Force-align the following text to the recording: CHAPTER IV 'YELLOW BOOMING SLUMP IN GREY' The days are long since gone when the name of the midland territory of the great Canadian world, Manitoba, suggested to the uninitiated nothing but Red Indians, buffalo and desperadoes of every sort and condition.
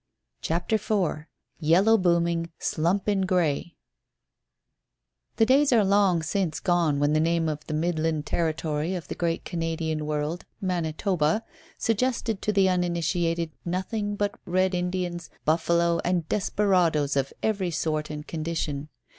CHAPTER 0.41 0.77
IV 0.77 1.25
'YELLOW 1.59 1.99
BOOMING 1.99 2.49
SLUMP 2.57 3.07
IN 3.07 3.21
GREY' 3.27 3.75
The 5.35 5.45
days 5.45 5.71
are 5.71 5.85
long 5.85 6.23
since 6.23 6.59
gone 6.59 6.99
when 6.99 7.13
the 7.13 7.19
name 7.19 7.47
of 7.47 7.63
the 7.67 7.75
midland 7.75 8.25
territory 8.25 8.95
of 8.95 9.07
the 9.09 9.13
great 9.13 9.45
Canadian 9.45 10.07
world, 10.07 10.43
Manitoba, 10.59 11.43
suggested 11.77 12.41
to 12.41 12.51
the 12.51 12.67
uninitiated 12.67 13.51
nothing 13.63 14.15
but 14.15 14.39
Red 14.47 14.73
Indians, 14.73 15.29
buffalo 15.45 15.99
and 16.03 16.27
desperadoes 16.27 17.15
of 17.15 17.31
every 17.43 17.69
sort 17.69 18.09
and 18.09 18.25
condition. 18.25 18.89